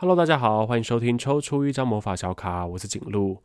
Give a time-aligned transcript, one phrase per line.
[0.00, 3.36] Hello，大家好，欢迎收听抽出一张魔法小卡，我是景路。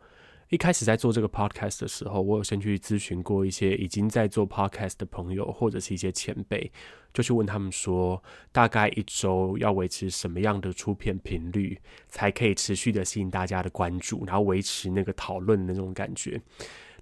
[0.47, 6.71] 一开始在做这个 podcast 的时候，我有先去咨询过一些已经在做 podcast 的朋友，或者是一些前辈，
[7.13, 8.23] 就去问他们说，
[8.53, 11.77] 大概一周要维持什么样的出片频率，
[12.07, 16.41] 才可以持续的吸引大家的关注，然后维持那个讨论的那种感觉。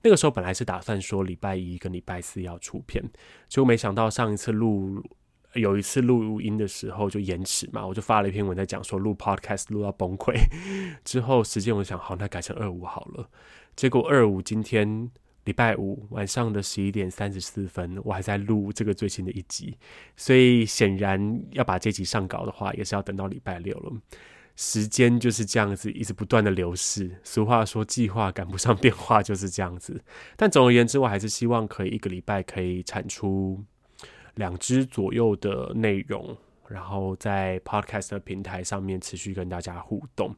[0.01, 3.03] 那个时候本来是打算说礼拜一跟礼拜四要出片，
[3.47, 5.03] 结果没想到上一次录。
[5.53, 10.33] 有一次录音的时候就延迟嘛，我就发了一篇文在讲说录 podcast 录到崩溃，
[11.03, 13.29] 之后时间我想好，那改成二五好了。
[13.75, 15.09] 结果二五今天
[15.45, 19.77] 礼拜五晚上的十一点三十四分，我还在录这个最新的一集，
[20.15, 23.91] 所以显然要把这集上稿的话，也是要等到礼拜六了。
[24.55, 30.03] 时间就是这样子一直不断的流逝，俗话说计划赶不上变化就是这样子。
[30.37, 33.63] 但总而言之，我还是希望可以一个礼拜可以产出。
[34.35, 36.35] 两支左右的内容，
[36.67, 40.35] 然后在 Podcast 的平台上面持续跟大家互动。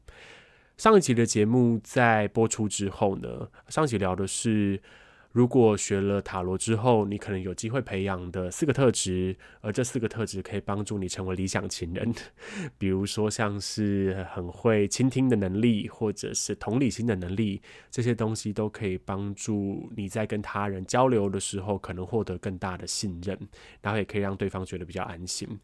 [0.77, 4.81] 上一集的节目在播出之后呢，上一集聊的是，
[5.35, 12.15] 如果学了塔罗之后，你可能有机会培养的四个特质，而这四个特质可以帮助你成为理想情人。
[12.79, 23.37] 比如说，像是很会倾听的能力，或者是同理心的能力，这些东西都可以帮助你在跟他人交流的时候，可能获得更大的信任，
[23.81, 25.59] 然后也可以让对方觉得比较安心。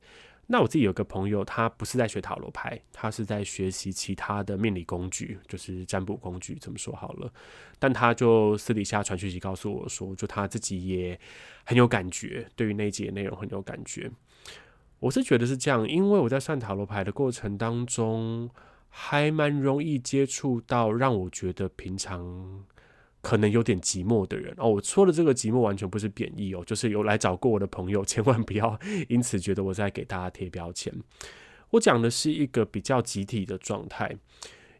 [0.48, 7.32] 那我自己有个朋友，他不是在学塔罗牌，他是在学习其他的命理工具，就是占卜工具，这么说好了。
[7.80, 11.18] 但他就私底下传讯息告诉我说，就他自己也
[11.64, 14.12] 很有感觉，对于那一集的内容很有感觉。
[15.00, 18.50] 我是觉得是这样，因为我在算塔罗牌的过程当中，
[18.90, 22.66] 还蛮容易接触到让我觉得平常。
[23.22, 30.94] 可能有点寂寞的人哦，我说的这个寂寞完全不是贬义哦，就是有来找过我的朋友， 千万不要因此觉得我在给大家贴标签。
[31.70, 34.18] 我讲的是一个比较集体的状态。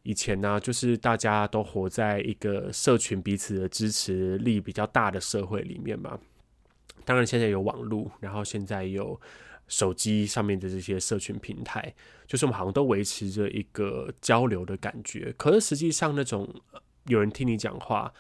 [0.04, 6.20] 以前呢，就是大家都活在一个社群彼此的支持力比较大的社会里面嘛。
[7.06, 9.22] 当然，现在有网络，然后现在有
[9.68, 11.94] 手机上面的这些社群平台，
[12.26, 15.32] 就是我们好像都维持着一个交流的感觉。
[15.38, 16.52] 可是实际上，那种
[17.06, 18.14] 有人听你讲话。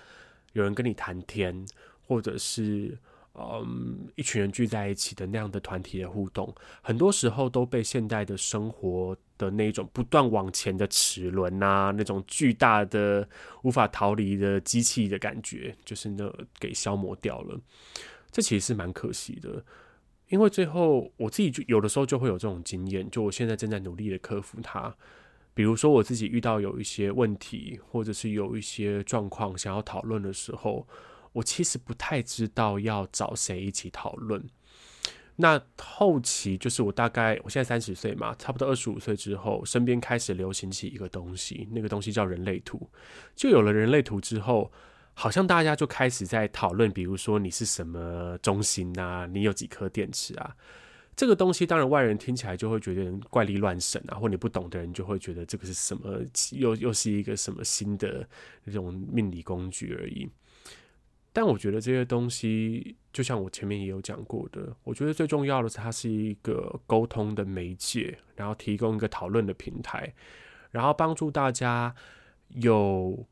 [0.53, 1.65] 有人跟你谈天，
[2.05, 2.97] 或者是
[3.35, 13.25] 嗯，一群人聚在一起的那样的团体的互动，很多时候都被现代的生活的那种不断往前的齿轮呐，那种巨大的
[13.63, 17.57] 无法逃离的机器的感觉，就是那给消磨掉了。
[18.29, 19.63] 这其实是蛮可惜的，
[20.27, 24.93] 因为最后我自己就有的时候就会有这种经验，就我现在正在努力的克服它。
[25.53, 30.87] 比如说我自己遇到有一些问题，或者是有一些状况想要讨论的时候，
[31.33, 34.41] 我其实不太知道要找谁一起讨论。
[35.35, 42.89] 那后期就是我大概我现在三十岁嘛，差不多二十五岁之后，身边开始流行起一个东西，那个东西叫人类图。
[43.35, 44.71] 就有了人类图之后，
[45.13, 50.55] 好像大家就开始在讨论，比如说你是什么中心啊，你有几颗电池啊。
[51.21, 56.19] 这个东西当然外人听起来就会觉得怪力乱神啊，或你不懂的人就会觉得这个是什么，
[56.53, 58.27] 又又是一个什么新的
[58.63, 60.27] 那种命理工具而已。
[61.31, 70.11] 但我觉得这些东西，就像我前面也有讲过的，我觉得最重要的是它是一个沟通的媒介，然后提供一个讨论的平台，
[70.71, 71.93] 然后帮助大家
[72.47, 73.23] 有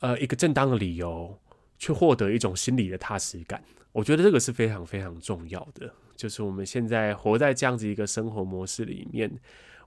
[0.00, 1.40] 呃一个正当的理由
[1.78, 3.64] 去获得一种心理的踏实感。
[3.92, 5.94] 我觉得这个是非常非常重要的。
[6.22, 9.28] 就是我们现在活在这样子一个生活模式里面，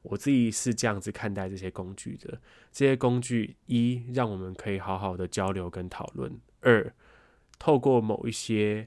[0.02, 2.38] 我自己是这样子看待这些工具的。
[2.74, 6.30] 这些工具一让我们可以好好的交流跟讨论；
[6.60, 6.94] 二
[7.58, 8.86] 透过某一些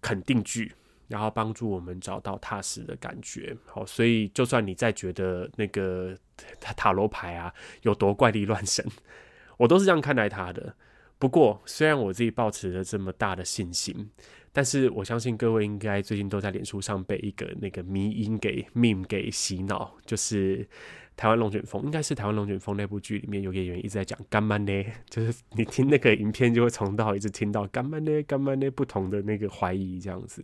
[0.00, 0.72] 肯定句，
[1.08, 3.56] 然后帮助我们找到踏实的感觉。
[3.64, 6.16] 好，所以就算你再觉得那个
[6.60, 7.52] 塔罗牌啊
[7.82, 8.86] 有多怪力乱神，
[9.56, 10.76] 我都是这样看待它的。
[11.18, 14.10] 不过，虽然我自己抱持着这么大的信心。
[14.52, 20.66] 但是我相信各位应该最近都在脸书上被一个那个迷音给 meme 给洗脑，就是
[21.14, 24.84] 台湾龙卷风，应该是台湾龙卷风那部剧里面有演员一直在讲干嘛呢？
[25.10, 28.22] 就是你听那个影片就会从到一直听到干嘛呢？
[28.22, 28.70] 干嘛呢？
[28.70, 30.42] 不同的那个怀疑这样子。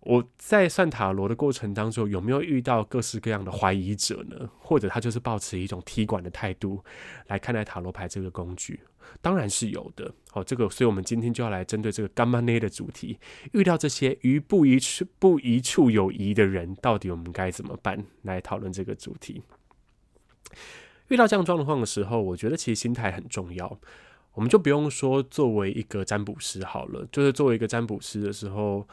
[0.00, 4.48] 我在算塔罗的过程当中，有没有遇到各式各样的怀疑者呢？
[4.58, 6.82] 或者他就是抱持一种踢馆的态度
[7.26, 8.80] 来看待塔罗牌这个工具？
[9.20, 13.18] 当然是有的，好，这个，所以我们今天就要来针对这个干嘛呢的主题，
[13.52, 18.04] 遇到这些于不一处不一处有疑的人，到底我们该怎么办？
[18.22, 19.42] 来讨论这个主题。
[21.08, 23.78] 遇到这样状况的时候，我觉得其实心态很重要。
[24.34, 28.86] 我们就不用说作为一个占卜师好了，就是作为一个占卜师的时候，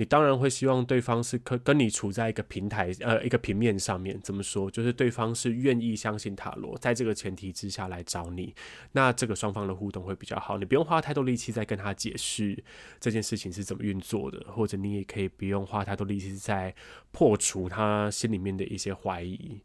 [0.00, 4.18] 你当然会希望对方是可跟你处在一个平台，呃，一个平面上面。
[4.22, 4.70] 怎么说？
[4.70, 8.54] 就是对方是愿意相信塔罗，在这个前提之下来找你，
[8.92, 10.56] 那这个双方的互动会比较好。
[10.56, 12.64] 你不用花太多力气在跟他解释
[12.98, 16.74] 这件事情是怎么运作的，或者你也可以不用花太多力气在
[17.10, 19.60] 破除他心里面的一些怀疑。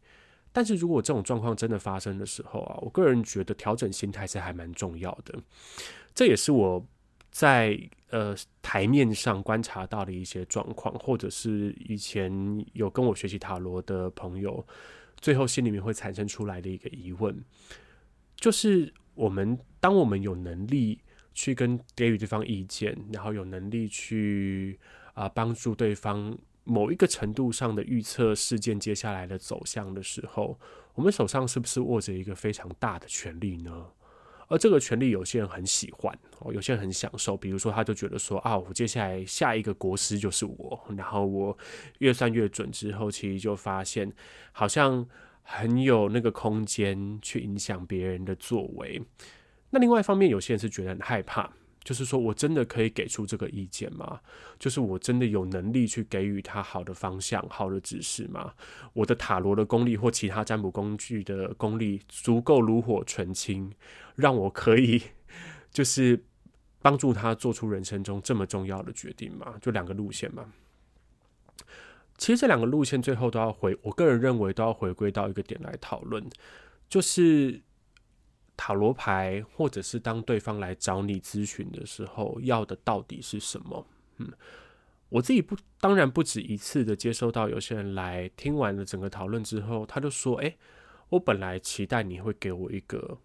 [0.52, 5.34] 但是如果这种状况真的发生的时候啊，我个人觉得调整心态是还蛮重要的。
[6.14, 6.86] 这也是我。
[7.36, 7.78] 在
[8.08, 12.32] 呃台面上观察到的一些状况，或者是以前
[12.72, 14.66] 有跟我学习塔罗的朋友，
[15.16, 17.44] 最后心里面会产生出来的一个疑问，
[18.36, 20.98] 就是我们当我们有能力
[21.34, 24.80] 去跟给予对方意见，然后有能力去
[25.12, 26.34] 啊帮助对方
[26.64, 30.58] 某一个程度上的预测事件接下来的走向的时候，
[30.94, 33.88] 我们手上是不是握着一个非常大的权力呢？
[34.48, 37.36] 而这个权利，有些人很喜欢哦，有些人很享受。
[37.36, 41.56] 比如说，他就觉得说啊，我接下来下一个国师就是我，然后我
[41.98, 44.12] 越算越准之后，其实就发现
[44.52, 45.06] 好像
[45.42, 49.02] 很有那个空间去影响别人的作为。
[49.70, 51.52] 那另外一方面，有些人是觉得很害怕。
[51.86, 54.20] 就是说，我真的可以给出这个意见吗？
[54.58, 58.52] 就是我真的有能力去给予他好的方向、好的指示吗？
[58.92, 63.70] 我的塔罗的功力或其他占卜工具的功力足够炉火纯青，
[64.16, 65.00] 让我可以
[65.70, 66.20] 就是
[66.82, 69.54] 帮助他做出人生中这么重要的决定吗？
[69.60, 70.52] 就两个路线嘛。
[72.18, 76.28] 其实这两个路线最后都要回，我个人认为都要回归到一个点来讨论，
[76.88, 77.62] 就是。
[78.56, 83.86] 塔罗牌，或者是当对方来找你咨询的时候，要的到底是什么？
[84.18, 84.32] 嗯，
[85.08, 90.56] 我自己不，当然不止一次的接收到有些人来听完了整个讨论之后，他就说：“诶，
[91.10, 93.18] 我本来期待你会给我一个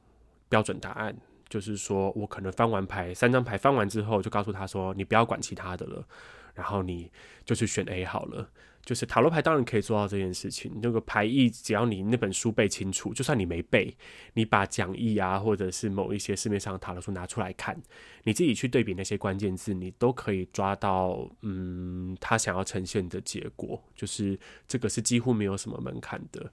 [0.49, 1.15] 标准答案，
[1.47, 6.05] 就是说我可能翻完牌，三张牌翻完之后，就告诉他说，你不要管其他的了，
[6.53, 7.09] 然后你
[7.45, 8.49] 就去选 A 好了。”
[8.83, 10.71] 就是塔罗牌当然可以做到这件事情。
[10.81, 13.95] 那个牌意，只要你那本书背清楚，就算你没背，
[14.33, 17.79] 你把讲义啊，或者是某一些市面上的塔罗书拿出来看，
[18.23, 23.81] 你自己去对比那些关键字，你都可以抓到，嗯，他想要呈现的结果。
[23.95, 24.37] 就是
[24.67, 26.51] 这个是几乎没有什么门槛的。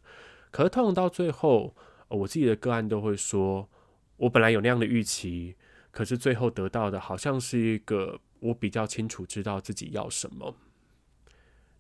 [0.51, 1.75] 可是通常到最后，
[2.09, 3.69] 我自己的个案都会说，
[4.17, 5.55] 我本来有那样的预期，
[5.91, 10.55] 可是最后得到的好像是一个我比较清楚知道自己要什么。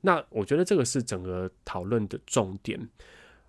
[0.00, 2.88] 那我觉得这个是整个讨论的重点。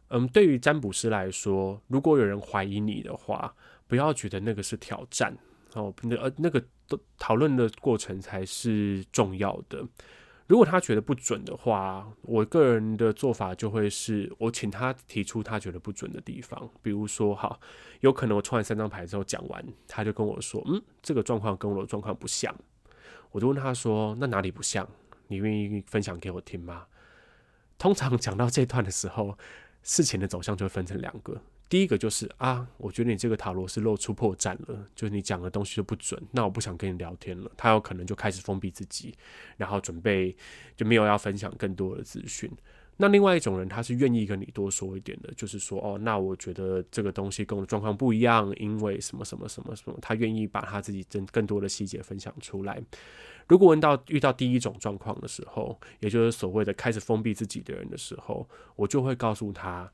[0.10, 3.54] 嗯，对于占卜师来说，如果有人怀疑你的话，
[3.88, 5.38] 不要觉得那个是挑战
[5.76, 6.64] 哦，那呃那个
[7.20, 9.86] 讨论的过程才是重要的。
[10.48, 16.68] 如果他觉得不准的话，我个人的做法就会是我请他提出他觉得不准的地方。
[16.82, 17.60] 比如说，哈，
[18.00, 22.52] 有可能我抽完三张牌之后讲完，他就跟我说，嗯，这个状况跟我的状况不像。
[23.30, 24.90] 我就问他说，那哪里不像？
[25.30, 26.86] 你愿意分享给我听吗？
[27.78, 29.38] 通常讲到这段的时候，
[29.84, 31.42] 事情的走向就会分成两个。
[31.70, 37.50] 第一个就是啊，我觉得你这个塔罗是露出破绽了，就是你讲的东西就不准，那我不想跟你聊天了。
[37.56, 39.16] 他有可能就开始封闭自己，
[39.56, 40.36] 然后准备
[40.76, 42.52] 就没有要分享更多的资讯。
[42.98, 52.82] 那另外一种人，他是愿意跟你多说一点的，就是说哦，那我觉得这个东西跟我的状况不一样，因为什么什么什么什么，他愿意把他自己真更多的细节分享出来。
[53.50, 59.92] 如果问到遇到第一种状况的时候，也就是所谓的开始封闭自己的人的时候，我就会告诉他，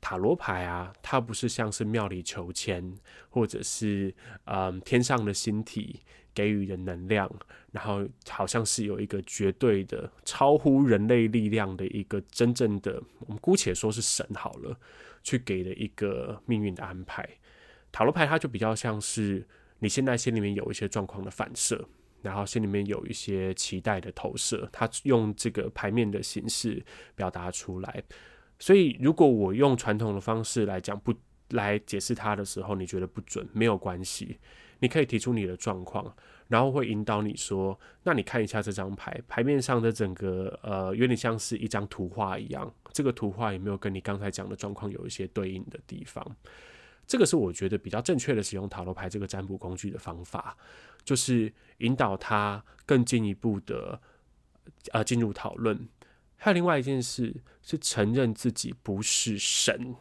[0.00, 2.94] 塔罗牌啊，它不是像是庙里求签，
[3.28, 6.00] 或者是嗯天上的星体
[6.32, 7.28] 给予的能量，
[7.72, 14.78] 然后好像是有一个绝对的超乎人类力量的一个真正的，我们姑且说是神好了，
[15.24, 17.28] 去给的一个命运的安排。
[17.90, 19.44] 塔罗牌它就比较像是
[19.80, 21.88] 你现在心里面有一些状况的反射。
[22.22, 26.82] 然后心里面有一些期待的投射，他用这个牌面的形式
[27.14, 28.02] 表达出来。
[28.58, 31.12] 所以，如果我用传统的方式来讲，不
[31.50, 34.38] 来解释它的时候，你觉得不准，没有关系，
[34.78, 36.14] 你可以提出你的状况，
[36.46, 46.24] 然后会引导你说：“那你看一下这张牌，牌面上的整个呃，有点像是一张图画一样，这个图画有没有跟你刚才讲的状况有一些对应的地方？”
[47.12, 50.56] 这个是我觉得比较正确的使用塔罗牌这个占卜工具的方法。
[51.04, 54.00] 就是引导他更进一步的
[54.92, 55.76] 呃进入讨论。
[56.36, 59.94] 还有另外一件事是承认自己不是神，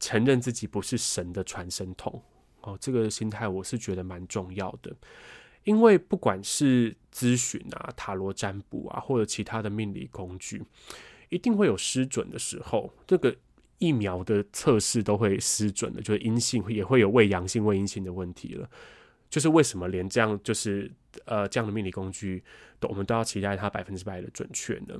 [0.00, 2.20] 承认自己不是神的传声筒。
[2.62, 4.92] 哦，这个心态我是觉得蛮重要的，
[5.62, 10.64] 因为不管是咨询啊、塔罗占卜啊，或者其他的命理工具，
[11.28, 12.92] 一定会有失准的时候。
[13.06, 13.36] 这个
[13.78, 18.68] 疫苗的测试都会失准的，就是阴性也会有未阳性、未阴性的问题了。
[19.30, 20.90] 就是为什么连这样就是
[21.26, 22.42] 呃这样的命理工具
[22.80, 24.98] 都我们都要期待它百分之百的准确呢？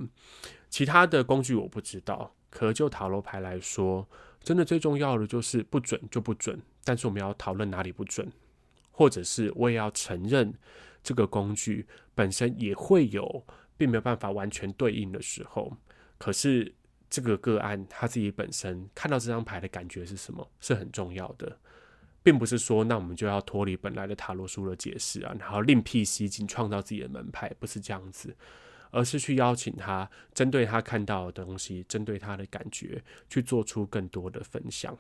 [0.69, 4.07] 其他的工具我不知道，可就塔罗牌来说，
[4.43, 8.31] 真的最重要的就是不准就不准，但是我们要讨论哪里不准，
[8.91, 10.53] 或者是我也要承认
[11.03, 13.43] 这个工具本身也会有
[13.79, 15.73] 并没有办法完全对应的时候，
[16.19, 16.75] 可是
[17.11, 21.59] 这个个案他自己本身看到这张牌的感觉是什么是很重要的。
[22.21, 28.37] 并不是说，那我们就要脱离本来的塔罗书的解释啊，然后另辟蹊径，创造自己的门派，不是这样子，
[28.91, 34.99] 而是去邀请他，针对他看到的东西，针对他的感觉，去做出更多的分享，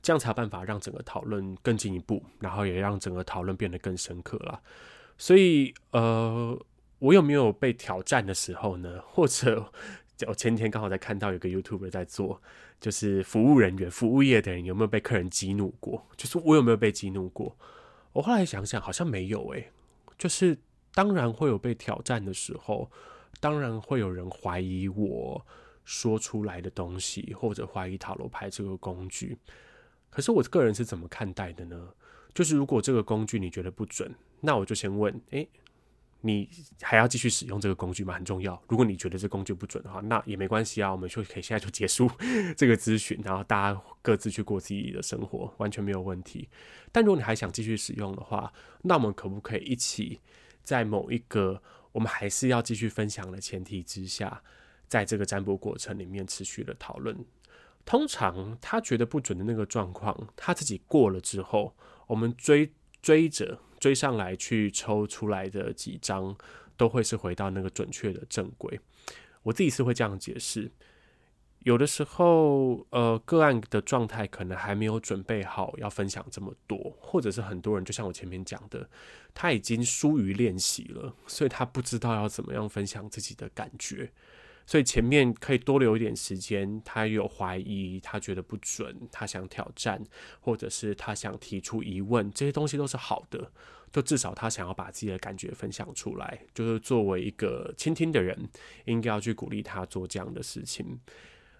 [0.00, 4.62] 这样才有办法让整个讨论更进一步，然后也让整个讨论变得更深刻了。
[5.18, 6.56] 所以，呃，
[7.00, 9.02] 我有没有被挑战的时候呢？
[9.08, 9.72] 或者？
[10.28, 12.42] 我前天刚好在看到有个 YouTuber 在做，
[12.80, 16.06] 就是服务人员、服务业的人有没有被客人激怒过？
[16.16, 17.56] 就是我有没有被激怒过？
[18.12, 19.70] 我后来想想，好像没有诶。
[20.18, 20.58] 就是
[20.92, 22.90] 当然会有被挑战的时候，
[23.40, 25.46] 当然会有人怀疑我
[25.84, 29.38] 说出来的东西，或者怀疑塔罗牌这个工具。
[30.10, 31.88] 可是我个人是怎么看待的呢？
[32.34, 35.48] 就是如果这个工具你觉得不准，那我就先问，诶。
[36.22, 36.48] 你
[36.82, 38.14] 还要继续使用这个工具吗？
[38.14, 38.62] 很重要。
[38.68, 42.10] 如果你觉得这工具不准的话，那也没关系啊，我们就可以现在就结束
[42.56, 46.48] 这个咨询，然后大家各自去过自己的生活，完全没有问题。
[46.92, 50.20] 但如果你还想继续使用的话，那我们可不可以一起
[50.62, 51.62] 在某一个
[51.92, 54.42] 我们还是要继续分享的前提之下，
[54.88, 57.16] 在这个占卜过程里面持续的讨论？
[57.86, 61.74] 通常他觉得不准的那个状况，他自己过了之后，
[62.06, 63.58] 我们追追着。
[63.80, 66.36] 追上来去抽出来的几张，
[66.76, 68.78] 都会是回到那个准确的正轨。
[69.42, 70.70] 我自己是会这样解释。
[71.60, 78.88] 有的时候，呃，个案的状态可能还没有准备好要分享这么多，或者是很多人就像我前面讲的，
[79.34, 84.10] 他已经疏于练习了，所以他不知道要怎么样分享自己的感觉。
[84.70, 90.00] 所以前面可以多留一点时间，他有怀疑，他觉得不准，他想挑战，
[90.38, 93.50] 或者是他想提出疑问，这些东西都是好的。
[93.90, 98.48] 就至少他想要把自己的感觉分享出来，就是作为一个倾听的人，
[98.84, 101.00] 应该要去鼓励他做这样的事情。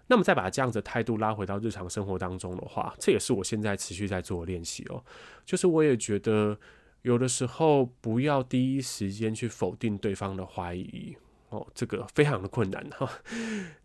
[0.07, 5.03] 那么再把这样子的态度拉回到日常生活当中的话，这也是我现在持续在做的练习哦。
[5.45, 6.57] 就是我也觉得
[7.01, 11.17] 有的时候不要第一时间去否定对方的怀疑。
[11.51, 13.07] 哦，这个非常的困难哈，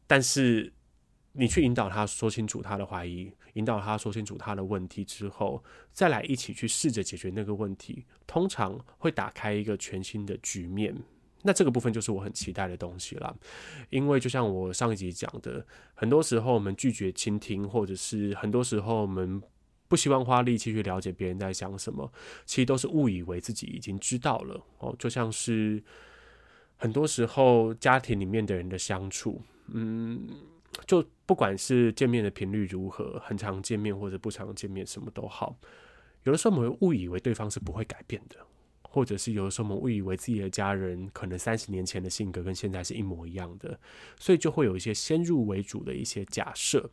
[0.06, 0.73] 但是
[1.32, 10.96] 你去引导他说清楚他的怀疑，引导他说清楚他的问题之后，再来一起去试着解决那个问题，通常会打开一个全新的局面。
[11.42, 13.35] 那这个部分就是我很期待的东西啦，
[13.90, 19.42] 因为就像我上一集讲的，很多时候我们拒绝倾听，或者是很多时候我们
[19.88, 22.12] 不希望花力气去了解别人在想什么，
[22.44, 25.82] 其实都是误以为自己已经知道了哦，就像是。
[26.78, 30.28] 很多时候，家庭里面的人的相处，嗯，
[30.87, 35.56] 就不管是见面的频率如何，很常见面或者不常见面，什么都好。
[36.25, 38.37] 有的时候我们会误以为对方是不会改变的，
[38.83, 43.80] 或者是有的时候我们误以为自己的家人可能三十年前的性格跟现在是一模一样的，
[44.18, 46.90] 所以就会有一些先入为主的一些假设。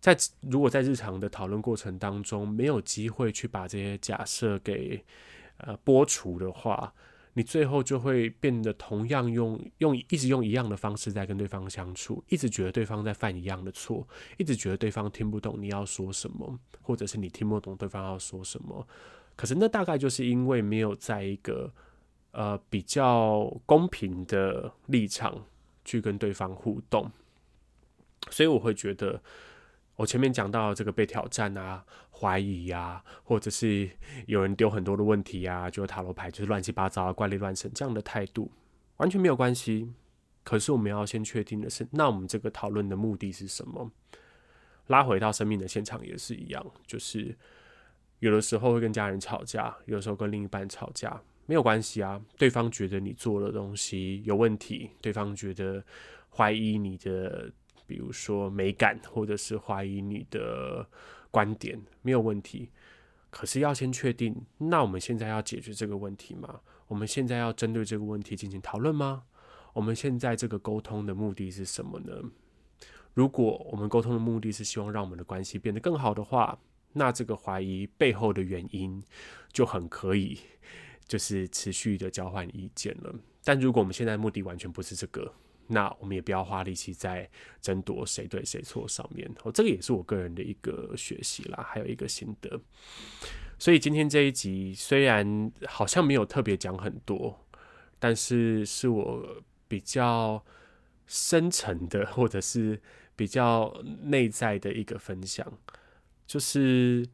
[0.00, 5.02] 在如果在日常的讨论过程当中，没有机会去把这些假设给
[5.56, 6.92] 呃剥除的话。
[7.34, 18.86] 你最后就会变得同样用用一直用一样的方式在跟对方相处，一直觉得对方在犯一样的错，一直觉得对方听不懂你要说什么，或者是你听不懂对方要说什么。
[19.34, 21.72] 可是那大概就是因为没有在一个
[22.32, 25.46] 呃比较公平的立场
[25.84, 27.10] 去跟对方互动，
[28.30, 29.22] 所以我会觉得。
[29.96, 33.88] 我前面讲到这个被挑战啊、怀疑呀、啊，或者是
[34.26, 38.50] 有人丢很多的问题啊，就是塔罗牌就是乱七八糟、啊、怪力乱神这样的态度，
[38.96, 39.92] 完全没有关系。
[40.42, 43.92] 可是我们要先确定的是，那我们这个讨论的目的是什么？
[44.86, 47.36] 拉回到生命的现场也是一样，就是
[48.18, 52.20] 有的时候会跟家人吵架，有的时候跟另一半吵架，没有关系啊。
[52.38, 55.84] 对方觉得你做的东西有问题，对方觉得
[56.34, 57.52] 怀疑你的。
[57.86, 60.86] 比如说美感，或者是怀疑你的
[61.30, 62.70] 观点，没有问题。
[63.30, 66.60] 可是要先确定，那我们现在要解决这个问题吗？
[66.88, 69.24] 我们现在要针对这个问题进行讨论吗？
[69.72, 72.12] 我们现在这个沟通的目的是什么呢？
[73.14, 76.58] 如果我们沟通的目的是希望让我们的关系变得更好的话，
[76.92, 79.02] 那这个怀疑背后的原因
[79.50, 80.38] 就很可以，
[81.06, 83.14] 就是持续的交换意见了。
[83.42, 85.32] 但如果我们现在目的完全不是这个，
[85.66, 87.28] 那我们也不要花力气在
[87.60, 92.60] 争夺谁对谁错上面，哦，这个也是我个人的一个学习啦，还有一个心得。
[93.58, 97.46] 所以今天这一集虽然好像没有特别讲很多，
[97.98, 100.44] 但是是我比较
[101.06, 102.80] 深层的，或者是
[103.14, 105.46] 比较内在的一个分享，
[106.26, 107.08] 就是。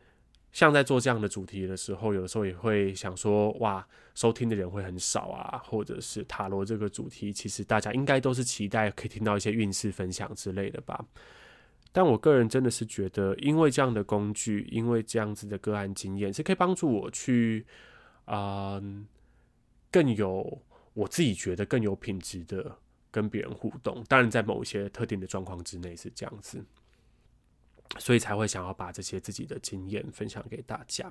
[0.52, 11.04] 像在做这样的主题的时候，有的时候也会想说，哇，收听的人会很少啊，或者是塔罗这个主题，其实大家应该都是期待可以听到一些运势分享之类的吧。
[11.92, 17.66] 但我个人真的是觉得，因为这样的工具，因为这样子的个案经验，是可以帮助我去，
[18.26, 19.06] 嗯、
[19.90, 20.62] 更有
[20.92, 22.78] 我自己觉得更有品质的
[23.10, 24.04] 跟别人互动。
[24.06, 26.64] 当然，在某一些特定的状况之内是这样子。
[27.98, 31.10] 所以才会想要把这些自己的经验分享给大家。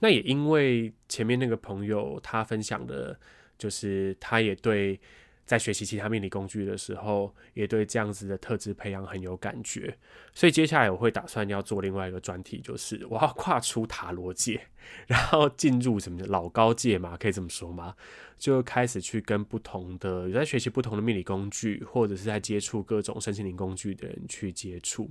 [0.00, 3.18] 那也因为前面那个朋友他分享的，
[3.56, 5.00] 就是他也对
[5.44, 9.96] 在学习其他命理工具的时候，也对这样子的特质培养很有感觉。
[10.34, 14.60] 所以接下来我会打算要做另外一个专题，就是我要跨出塔罗界，
[15.06, 17.96] 然后进入什么老高界嘛，可以这么说吗？
[18.38, 25.10] 就开始去跟不同的有在学习不同的命理工具，或者是在接触各种身心灵工具的人去接触。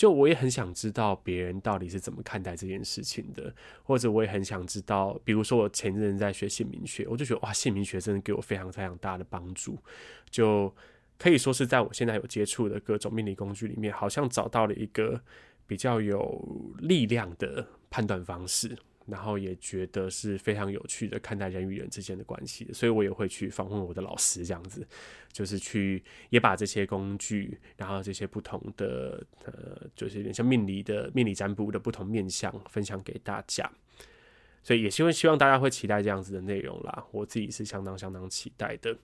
[0.00, 9.76] 就我也很想知道别人到底是怎么看待这件事情的，或者我也很想知道，比如说我前阵在学姓名学，我就觉得哇，姓名学真的给我非常非常大的帮助，
[10.30, 10.74] 就
[11.18, 15.20] 可以说是在我现在有接触的各种命理工具里面，好像找到了一个
[15.66, 18.74] 比较有力量的判断方式。
[19.06, 24.86] 然后也觉得是非常有趣的看待人与人之间的关系，所以我也会去访问我的老师，这样子
[25.32, 33.68] 就是去也把这些工具，然后这些不同的呃，就是有点像命理的命理占卜的不同面向分享给大家，
[34.62, 38.96] 所以也希望希望大家会期待这样子的内容啦，我自己是相当相当期待的。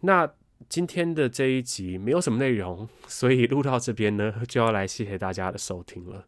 [0.00, 0.32] 那
[0.68, 6.26] 今天的这一集没有什么内容，所以录到这边呢，就要来谢谢大家的收听了。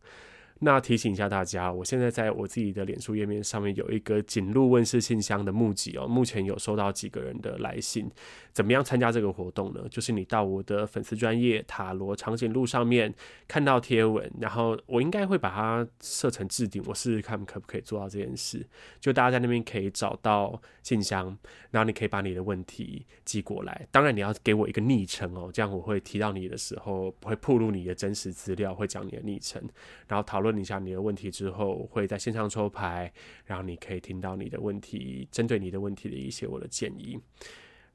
[0.60, 8.10] 那提醒一下大家，我现在在我自己的脸书页面上面有一个锦鹿问世信箱的募集哦，目前有收到几个人的来信。
[8.52, 9.84] 怎么样参加这个活动呢？
[9.90, 13.12] 就是你到我的粉丝专业塔罗长颈鹿上面
[13.48, 18.64] 看到贴文，然后我应该会把它设成置顶，我试试看可不可以做到这件事。
[19.00, 21.36] 就大家在那边可以找到信箱，
[21.72, 23.86] 然后你可以把你的问题寄过来。
[23.90, 29.60] 当然你要给我一个昵称哦，这样我会提到你的时候会暴露你的真实资料，会讲你的昵称，
[30.06, 33.12] 然后讨论问一下你的问题之后，会在线上抽牌，
[33.44, 37.18] 然后你可以听到你的问题，针对你的问题的一些我的建议。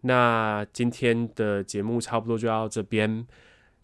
[0.02, 3.26] 那今天的节目差不多就到这边。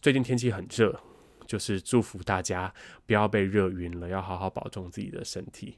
[0.01, 0.99] 最近天气很热，
[1.47, 2.73] 就是祝福大家
[3.05, 5.77] 不要被热晕了，要好好保重自己的身体。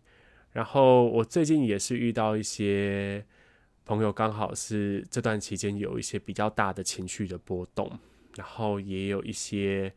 [0.51, 3.23] 然后我最近也是遇到一些
[3.85, 7.99] 朋友，刚好是这段期间有一些比较大的情绪的波动，
[8.35, 9.93] 然后也有一些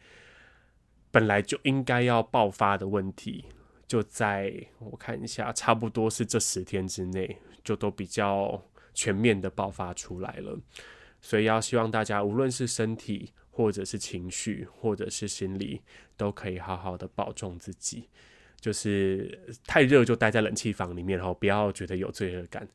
[1.10, 3.44] 本来就应该要爆发的问题，
[3.86, 8.62] 就在我看一下，差不多是这十天之内，就都比较。
[8.92, 10.58] 全面的爆发出来了，
[11.22, 15.80] 所以要希望大家无论是身体，或者是情绪，或者是心理，
[16.16, 18.08] 都可以好好的保重自己。
[18.60, 22.68] 就是太热就待在冷气房里面，然后不要觉得有罪恶感。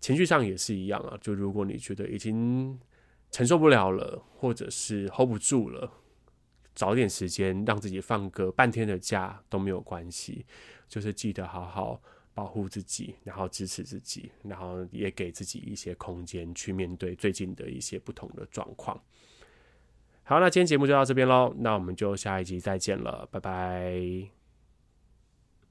[0.00, 2.78] 情绪上也是一样啊，就如果你觉得已经
[3.32, 5.92] 承受不了了，或者是 hold 不住了，
[6.74, 10.44] 找点时间让自己放个半天的假都没有关系，
[10.88, 12.00] 就是记得好好。
[12.34, 18.98] 保护自己，然后支持自己，然后也给自己一些空间去面对最近的一些不同的状况。
[20.22, 24.41] 好，那今天节目就到这边喽，那我们就下一集再见了，拜拜。